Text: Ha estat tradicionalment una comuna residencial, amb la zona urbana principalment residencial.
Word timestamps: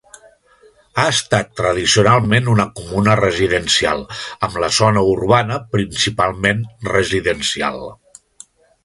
Ha 1.01 1.03
estat 1.15 1.51
tradicionalment 1.59 2.49
una 2.53 2.65
comuna 2.79 3.17
residencial, 3.19 4.01
amb 4.47 4.57
la 4.63 4.71
zona 4.79 5.05
urbana 5.11 5.59
principalment 5.77 6.65
residencial. 6.93 7.79